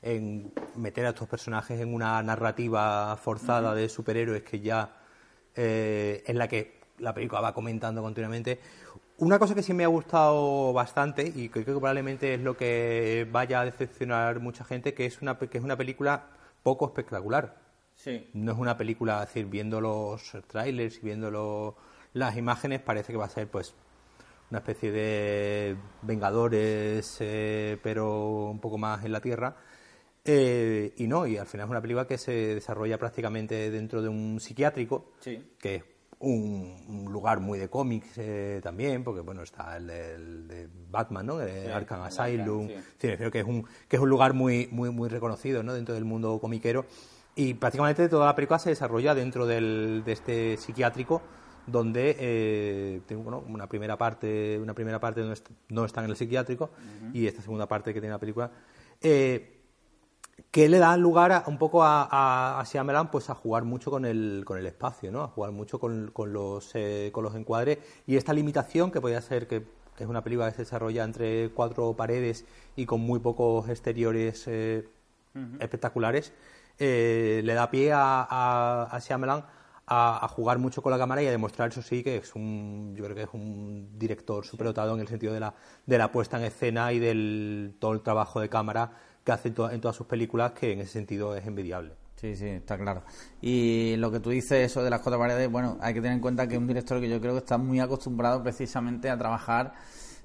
En, 0.00 0.50
meter 0.76 1.04
a 1.04 1.08
estos 1.10 1.28
personajes 1.28 1.78
en 1.78 1.92
una 1.92 2.22
narrativa 2.22 3.16
forzada 3.16 3.74
de 3.74 3.88
superhéroes 3.90 4.44
que 4.44 4.60
ya 4.60 4.96
eh, 5.54 6.22
en 6.26 6.38
la 6.38 6.48
que 6.48 6.75
la 6.98 7.14
película 7.14 7.40
va 7.40 7.54
comentando 7.54 8.02
continuamente. 8.02 8.60
Una 9.18 9.38
cosa 9.38 9.54
que 9.54 9.62
sí 9.62 9.72
me 9.72 9.84
ha 9.84 9.88
gustado 9.88 10.72
bastante 10.72 11.32
y 11.34 11.48
creo 11.48 11.64
que 11.64 11.72
probablemente 11.72 12.34
es 12.34 12.40
lo 12.40 12.56
que 12.56 13.26
vaya 13.30 13.60
a 13.60 13.64
decepcionar 13.64 14.40
mucha 14.40 14.64
gente, 14.64 14.92
que 14.92 15.06
es 15.06 15.22
una, 15.22 15.38
que 15.38 15.58
es 15.58 15.64
una 15.64 15.76
película 15.76 16.26
poco 16.62 16.86
espectacular. 16.86 17.56
Sí. 17.94 18.28
No 18.34 18.52
es 18.52 18.58
una 18.58 18.76
película, 18.76 19.22
es 19.22 19.28
decir, 19.28 19.46
viendo 19.46 19.80
los 19.80 20.36
trailers 20.46 20.98
y 20.98 21.00
viendo 21.00 21.76
las 22.12 22.36
imágenes 22.36 22.80
parece 22.82 23.12
que 23.12 23.18
va 23.18 23.24
a 23.24 23.30
ser 23.30 23.48
pues 23.48 23.74
una 24.50 24.58
especie 24.58 24.92
de 24.92 25.76
Vengadores, 26.02 27.16
eh, 27.20 27.78
pero 27.82 28.50
un 28.50 28.60
poco 28.60 28.78
más 28.78 29.04
en 29.04 29.12
la 29.12 29.20
Tierra. 29.20 29.56
Eh, 30.24 30.92
y 30.96 31.06
no, 31.06 31.26
y 31.26 31.36
al 31.36 31.46
final 31.46 31.66
es 31.66 31.70
una 31.70 31.80
película 31.80 32.06
que 32.06 32.18
se 32.18 32.32
desarrolla 32.54 32.98
prácticamente 32.98 33.70
dentro 33.70 34.02
de 34.02 34.08
un 34.08 34.40
psiquiátrico, 34.40 35.12
sí. 35.20 35.54
que 35.58 35.76
es 35.76 35.84
un, 36.20 37.06
lugar 37.10 37.40
muy 37.40 37.58
de 37.58 37.68
cómics 37.68 38.18
eh, 38.18 38.60
también, 38.62 39.04
porque 39.04 39.20
bueno, 39.20 39.42
está 39.42 39.76
el 39.76 39.86
de, 40.48 40.68
Batman, 40.90 41.26
¿no? 41.26 41.36
De 41.38 41.72
Arkham 41.72 42.02
Asylum. 42.02 42.68
creo 42.98 43.30
que 43.30 43.40
es 43.40 43.46
un 43.46 43.66
que 43.88 43.96
es 43.96 44.02
un 44.02 44.08
lugar 44.08 44.32
muy 44.34 44.68
muy 44.70 44.90
muy 44.90 45.08
reconocido, 45.08 45.62
¿no? 45.62 45.74
Dentro 45.74 45.94
del 45.94 46.04
mundo 46.04 46.38
comiquero 46.38 46.86
y 47.34 47.54
prácticamente 47.54 48.08
toda 48.08 48.26
la 48.26 48.34
película 48.34 48.58
se 48.58 48.70
desarrolla 48.70 49.14
dentro 49.14 49.46
del, 49.46 50.02
de 50.04 50.12
este 50.12 50.56
psiquiátrico 50.56 51.22
donde 51.66 52.16
eh, 52.18 53.00
tengo 53.06 53.44
una 53.46 53.68
primera 53.68 53.98
parte 53.98 54.58
una 54.58 54.72
primera 54.72 54.98
parte 54.98 55.20
donde 55.20 55.40
no 55.68 55.84
está 55.84 56.02
en 56.02 56.10
el 56.10 56.16
psiquiátrico 56.16 56.70
y 57.12 57.26
esta 57.26 57.42
segunda 57.42 57.66
parte 57.66 57.92
que 57.92 58.00
tiene 58.00 58.14
la 58.14 58.20
película 58.20 58.50
eh, 59.02 59.55
que 60.50 60.68
le 60.68 60.78
da 60.78 60.96
lugar 60.96 61.32
a, 61.32 61.44
un 61.46 61.58
poco 61.58 61.82
a, 61.82 62.08
a, 62.10 62.60
a 62.60 63.10
pues 63.10 63.30
a 63.30 63.34
jugar 63.34 63.64
mucho 63.64 63.90
con 63.90 64.04
el, 64.04 64.42
con 64.46 64.58
el 64.58 64.66
espacio, 64.66 65.12
¿no? 65.12 65.22
A 65.22 65.28
jugar 65.28 65.52
mucho 65.52 65.78
con, 65.78 66.10
con 66.12 66.32
los, 66.32 66.70
eh, 66.74 67.10
con 67.12 67.24
los 67.24 67.34
encuadres. 67.34 67.78
Y 68.06 68.16
esta 68.16 68.32
limitación 68.32 68.90
que 68.90 69.00
podría 69.00 69.20
ser 69.20 69.46
que, 69.46 69.64
es 69.98 70.06
una 70.06 70.22
película 70.22 70.48
que 70.48 70.56
se 70.56 70.62
desarrolla 70.62 71.04
entre 71.04 71.50
cuatro 71.50 71.94
paredes 71.94 72.44
y 72.74 72.84
con 72.86 73.00
muy 73.00 73.18
pocos 73.18 73.68
exteriores 73.68 74.44
eh, 74.46 74.88
espectaculares, 75.58 76.32
eh, 76.78 77.40
le 77.44 77.54
da 77.54 77.70
pie 77.70 77.92
a, 77.92 78.26
a, 78.28 78.88
a 78.94 78.98
Shyamalan 78.98 79.44
a, 79.86 80.28
jugar 80.28 80.58
mucho 80.58 80.82
con 80.82 80.90
la 80.90 80.98
cámara 80.98 81.22
y 81.22 81.26
a 81.26 81.30
demostrar 81.30 81.70
eso 81.70 81.80
sí 81.80 82.02
que 82.02 82.16
es 82.16 82.34
un 82.34 82.94
yo 82.96 83.04
creo 83.04 83.16
que 83.16 83.22
es 83.22 83.28
un 83.32 83.96
director 83.98 84.44
superdotado 84.44 84.94
en 84.94 85.00
el 85.00 85.08
sentido 85.08 85.32
de 85.32 85.40
la 85.40 85.54
de 85.86 85.98
la 85.98 86.10
puesta 86.10 86.38
en 86.38 86.44
escena 86.44 86.92
y 86.92 86.98
del 86.98 87.76
todo 87.78 87.92
el 87.92 88.00
trabajo 88.00 88.40
de 88.40 88.48
cámara 88.48 88.92
que 89.26 89.32
hace 89.32 89.48
en, 89.48 89.80
todas 89.80 89.96
sus 89.96 90.06
películas, 90.06 90.52
que 90.52 90.72
en 90.72 90.80
ese 90.80 90.92
sentido 90.92 91.34
es 91.34 91.44
envidiable. 91.44 91.94
Sí, 92.14 92.36
sí, 92.36 92.46
está 92.46 92.78
claro. 92.78 93.02
Y 93.42 93.96
lo 93.96 94.12
que 94.12 94.20
tú 94.20 94.30
dices, 94.30 94.70
eso 94.70 94.84
de 94.84 94.88
las 94.88 95.00
cuatro 95.00 95.18
paredes, 95.18 95.50
bueno, 95.50 95.76
hay 95.80 95.92
que 95.92 96.00
tener 96.00 96.14
en 96.14 96.20
cuenta 96.20 96.46
que 96.46 96.54
es 96.54 96.60
un 96.60 96.68
director 96.68 97.00
que 97.00 97.08
yo 97.08 97.20
creo 97.20 97.32
que 97.32 97.40
está 97.40 97.58
muy 97.58 97.80
acostumbrado 97.80 98.40
precisamente 98.42 99.10
a 99.10 99.18
trabajar 99.18 99.74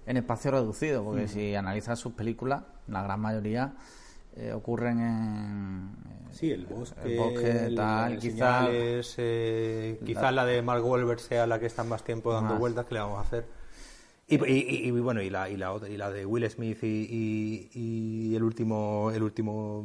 en 0.06 0.18
espacio 0.18 0.52
reducido, 0.52 1.04
porque 1.04 1.28
si 1.28 1.56
analizas 1.56 2.00
sus 2.00 2.14
películas, 2.14 2.64
la 2.88 3.02
gran 3.02 3.20
mayoría 3.20 3.74
eh, 4.36 4.54
ocurren 4.54 5.00
en. 5.00 5.90
Sí, 6.32 6.52
el 6.52 6.68
bosque, 6.68 7.02
el 7.04 7.18
bosque 7.18 7.74
tal, 7.76 8.20
quizás. 8.20 8.70
Eh, 9.18 10.00
quizás 10.06 10.32
la 10.32 10.46
de 10.46 10.62
Mark 10.62 10.86
Wahlberg 10.86 11.20
sea 11.20 11.48
la 11.48 11.60
que 11.60 11.66
está 11.66 11.84
más 11.84 12.04
tiempo 12.04 12.32
dando 12.32 12.56
vueltas 12.56 12.86
que 12.86 12.94
le 12.94 13.02
vamos 13.02 13.18
a 13.18 13.22
hacer. 13.22 13.61
Y, 14.32 14.88
y, 14.88 14.92
bueno, 14.92 15.22
y 15.22 15.30
la, 15.30 15.50
y, 15.50 15.58
la, 15.58 15.78
y 15.90 15.98
la 15.98 16.10
de 16.10 16.26
Will 16.26 16.50
Smith 16.50 16.82
y, 16.84 18.34
el 18.34 18.42
último 18.44 19.12
el 19.14 19.22
último 19.24 19.84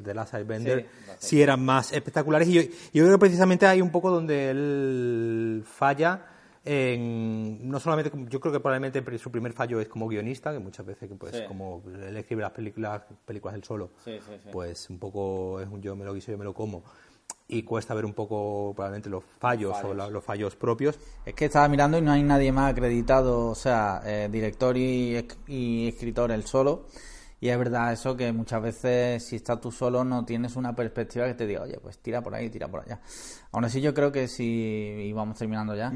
de 0.00 0.14
Last 0.14 0.32
Bender 0.46 0.88
sí, 1.18 1.42
eran 1.42 1.62
más 1.62 1.92
espectaculares. 1.92 2.48
Y 2.48 2.54
yo, 2.54 2.62
yo, 2.62 3.04
creo 3.04 3.12
que 3.12 3.18
precisamente 3.18 3.66
hay 3.66 3.82
un 3.82 3.90
poco 3.90 4.10
donde 4.10 4.50
él 4.50 5.62
falla. 5.66 6.26
En, 6.64 7.68
no 7.68 7.80
solamente, 7.80 8.10
yo 8.30 8.40
creo 8.40 8.52
que 8.52 8.60
probablemente 8.60 9.02
su 9.18 9.30
primer 9.30 9.52
fallo 9.52 9.80
es 9.80 9.88
como 9.88 10.08
guionista, 10.08 10.52
que 10.52 10.60
muchas 10.60 10.86
veces 10.86 11.08
que 11.08 11.14
pues 11.16 11.42
como 11.42 11.82
él 11.86 12.16
escribe 12.16 12.42
las 12.42 12.52
películas, 12.52 13.02
películas 13.26 13.56
él 13.56 13.64
solo, 13.64 13.90
pues 14.50 14.88
un 14.88 14.98
poco 14.98 15.60
es 15.60 15.68
un 15.68 15.82
yo 15.82 15.96
me 15.96 16.04
lo 16.04 16.14
guiso, 16.14 16.30
yo 16.30 16.38
me 16.38 16.44
lo 16.44 16.54
como 16.54 16.84
y 17.52 17.62
cuesta 17.64 17.92
ver 17.92 18.06
un 18.06 18.14
poco 18.14 18.72
probablemente 18.74 19.10
los 19.10 19.22
fallos, 19.38 19.76
o 19.84 19.92
los 19.92 20.24
fallos 20.24 20.56
propios. 20.56 20.98
Es 21.24 21.34
que 21.34 21.44
estaba 21.44 21.68
mirando 21.68 21.98
y 21.98 22.00
no 22.00 22.10
hay 22.10 22.22
nadie 22.22 22.50
más 22.50 22.72
acreditado, 22.72 23.48
o 23.48 23.54
sea, 23.54 24.00
eh, 24.06 24.28
director 24.32 24.74
y, 24.76 25.16
escritor 25.86 26.32
el 26.32 26.44
solo. 26.46 26.86
Y 27.40 27.48
es 27.48 27.58
verdad 27.58 27.92
eso 27.92 28.16
que 28.16 28.32
muchas 28.32 28.62
veces 28.62 29.26
si 29.26 29.36
estás 29.36 29.60
tú 29.60 29.70
solo 29.70 30.04
no 30.04 30.24
tienes 30.24 30.56
una 30.56 30.74
perspectiva 30.74 31.26
que 31.26 31.34
te 31.34 31.46
diga, 31.46 31.62
oye, 31.62 31.78
pues 31.78 31.98
tira 31.98 32.22
por 32.22 32.34
ahí, 32.34 32.48
tira 32.48 32.68
por 32.68 32.80
allá. 32.80 33.00
Aún 33.50 33.64
así 33.64 33.80
yo 33.80 33.92
creo 33.92 34.10
que 34.12 34.28
si, 34.28 34.44
y 34.44 35.12
vamos 35.12 35.36
terminando 35.36 35.74
ya, 35.74 35.92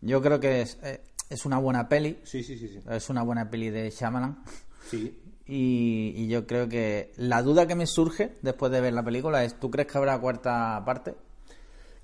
yo 0.00 0.20
creo 0.20 0.40
que 0.40 0.62
es, 0.62 0.78
eh, 0.82 1.02
es 1.28 1.46
una 1.46 1.58
buena 1.58 1.88
peli. 1.88 2.18
Sí, 2.24 2.42
sí, 2.42 2.58
sí, 2.58 2.68
sí. 2.68 2.80
Es 2.90 3.08
una 3.08 3.22
buena 3.22 3.48
peli 3.48 3.70
de 3.70 3.90
Shyamalan. 3.90 4.42
Sí. 4.90 5.16
Y, 5.48 6.28
yo 6.28 6.46
creo 6.46 6.68
que 6.68 7.12
la 7.16 7.42
duda 7.42 7.66
que 7.66 7.74
me 7.74 7.86
surge 7.86 8.32
después 8.42 8.70
de 8.70 8.82
ver 8.82 8.92
la 8.92 9.02
película 9.02 9.44
es, 9.44 9.58
¿tú 9.58 9.70
crees 9.70 9.88
que 9.88 9.96
habrá 9.96 10.18
cuarta 10.18 10.82
parte? 10.84 11.14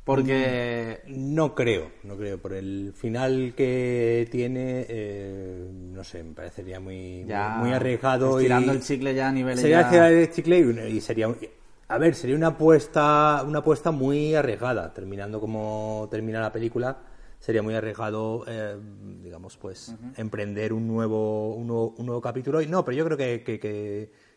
Porque 0.02 1.00
mm, 1.06 1.34
no 1.34 1.54
creo, 1.54 1.90
no 2.04 2.16
creo. 2.16 2.38
Por 2.38 2.54
el 2.54 2.94
final 2.94 3.52
que 3.54 4.26
tiene, 4.30 4.86
eh, 4.88 5.68
no 5.70 6.02
sé, 6.04 6.24
me 6.24 6.32
parecería 6.32 6.80
muy, 6.80 7.24
muy, 7.24 7.72
arriesgado. 7.72 8.38
Tirando 8.38 8.72
el 8.72 8.80
chicle 8.80 9.14
ya 9.14 9.28
a 9.28 9.32
nivel 9.32 9.58
Sería 9.58 10.08
el 10.08 10.30
chicle 10.30 10.88
y, 10.88 11.00
sería... 11.00 11.28
A 11.88 11.98
ver, 11.98 12.14
sería 12.14 12.34
una 12.34 12.48
apuesta, 12.48 13.44
una 13.46 13.58
apuesta 13.58 13.90
muy 13.90 14.34
arriesgada, 14.34 14.92
terminando 14.92 15.38
como 15.38 16.08
termina 16.10 16.40
la 16.40 16.50
película 16.50 16.96
sería 17.44 17.62
muy 17.62 17.74
arriesgado, 17.74 18.42
eh, 18.46 18.74
digamos, 19.22 19.58
pues 19.58 19.94
emprender 20.16 20.72
un 20.72 20.88
nuevo, 20.88 21.54
un 21.54 21.66
nuevo, 21.66 22.20
capítulo. 22.22 22.62
Y 22.62 22.68
no, 22.68 22.82
pero 22.86 22.96
yo 22.96 23.04
creo 23.04 23.18
que, 23.18 23.44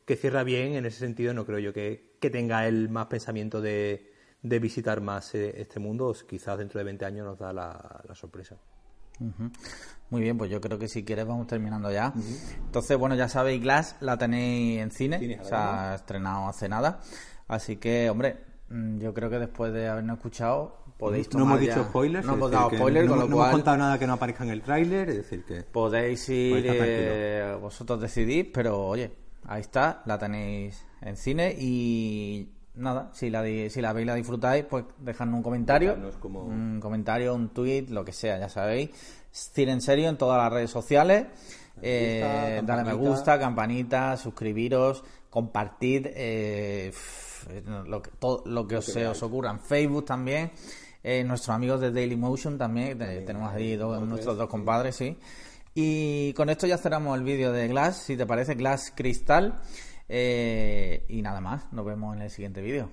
que, 0.05 0.15
cierra 0.17 0.43
bien 0.43 0.73
en 0.73 0.85
ese 0.85 0.99
sentido. 0.99 1.33
No 1.33 1.45
creo 1.45 1.59
yo 1.59 1.71
que, 1.71 2.17
tenga 2.19 2.67
el 2.67 2.89
más 2.89 3.05
pensamiento 3.07 3.61
de, 3.61 4.11
de 4.41 4.59
visitar 4.59 4.99
más 4.99 5.33
eh, 5.35 5.53
este 5.55 5.79
mundo. 5.79 6.13
Quizás 6.27 6.57
dentro 6.57 6.79
de 6.79 6.83
20 6.83 7.05
años 7.05 7.25
nos 7.25 7.39
da 7.39 7.53
la, 7.53 8.03
sorpresa. 8.13 8.57
Muy 10.09 10.21
bien, 10.21 10.37
pues 10.37 10.51
yo 10.51 10.59
creo 10.59 10.77
que 10.77 10.89
si 10.89 11.05
quieres 11.05 11.25
vamos 11.25 11.47
terminando 11.47 11.89
ya. 11.89 12.13
Entonces, 12.65 12.97
bueno, 12.97 13.15
ya 13.15 13.29
sabéis, 13.29 13.61
Glass 13.61 13.95
la 14.01 14.17
tenéis 14.17 14.81
en 14.81 14.91
cine, 14.91 15.39
se 15.43 15.55
ha 15.55 15.95
estrenado 15.95 16.49
hace 16.49 16.67
nada. 16.67 16.99
Así 17.47 17.77
que, 17.77 18.09
hombre, 18.09 18.35
mm, 18.67 18.99
yo 18.99 19.13
creo 19.13 19.29
que 19.29 19.39
después 19.39 19.71
de 19.71 19.87
habernos 19.87 20.17
escuchado, 20.17 20.87
podéis 20.97 21.29
tomar 21.29 21.47
No 21.47 21.53
hemos 21.53 21.61
dicho 21.61 21.83
spoilers. 21.83 22.25
No 22.25 22.33
hemos 22.33 22.51
dado 22.51 22.69
spoilers, 22.71 23.07
con 23.07 23.19
lo 23.19 23.25
cual... 23.25 23.29
No 23.29 23.35
hemos 23.37 23.51
contado 23.51 23.77
nada 23.77 23.99
que 23.99 24.07
no 24.07 24.13
aparezca 24.13 24.43
en 24.43 24.49
el 24.49 24.61
tráiler, 24.61 25.09
es 25.09 25.17
decir 25.17 25.43
que... 25.45 25.61
Podéis 25.63 26.27
ir, 26.29 26.65
eh, 26.67 27.57
vosotros 27.61 28.01
decidís, 28.01 28.47
pero 28.53 28.85
oye, 28.85 29.11
ahí 29.45 29.61
está, 29.61 30.01
la 30.05 30.17
tenéis 30.17 30.85
en 31.01 31.17
cine 31.17 31.55
y 31.57 32.49
nada, 32.75 33.09
si 33.13 33.29
la, 33.29 33.43
si 33.43 33.81
la 33.81 33.93
veis 33.93 34.07
la 34.07 34.15
disfrutáis, 34.15 34.65
pues 34.65 34.85
dejadnos 34.99 35.37
un 35.37 35.43
comentario, 35.43 35.97
un 36.23 36.79
comentario, 36.79 37.33
un 37.33 37.49
tweet, 37.49 37.87
lo 37.89 38.05
que 38.05 38.13
sea, 38.13 38.39
ya 38.39 38.49
sabéis. 38.49 38.89
Cine 39.31 39.73
en 39.73 39.81
serio 39.81 40.09
en 40.09 40.17
todas 40.17 40.37
las 40.37 40.51
redes 40.51 40.71
sociales. 40.71 41.27
Eh, 41.81 42.61
dale 42.63 42.83
me 42.83 42.93
gusta, 42.93 43.37
campanita, 43.37 44.17
suscribiros, 44.17 45.03
compartid 45.29 46.07
eh, 46.09 46.91
lo 47.85 48.01
que, 48.01 48.09
todo 48.17 48.43
lo 48.45 48.67
que, 48.67 48.77
os, 48.77 48.85
se 48.85 49.07
os 49.07 49.21
ocurra 49.21 49.51
en 49.51 49.59
Facebook 49.59 50.05
también. 50.05 50.51
Eh, 51.03 51.23
nuestros 51.23 51.55
amigos 51.55 51.79
de 51.81 51.91
Daily 51.91 52.15
Motion 52.15 52.57
también, 52.57 52.97
tenemos 52.97 53.53
ahí 53.53 53.75
dos, 53.75 54.01
nuestros 54.01 54.37
dos 54.37 54.49
compadres, 54.49 54.95
sí. 54.95 55.17
Y 55.73 56.33
con 56.33 56.49
esto 56.49 56.65
ya 56.65 56.77
cerramos 56.77 57.17
el 57.17 57.23
vídeo 57.23 57.51
de 57.51 57.67
Glass, 57.67 57.97
si 57.97 58.17
te 58.17 58.25
parece, 58.25 58.55
Glass 58.55 58.91
Cristal. 58.95 59.61
Eh, 60.09 61.05
y 61.09 61.21
nada 61.21 61.39
más, 61.41 61.71
nos 61.71 61.85
vemos 61.85 62.15
en 62.15 62.23
el 62.23 62.31
siguiente 62.31 62.61
vídeo. 62.61 62.89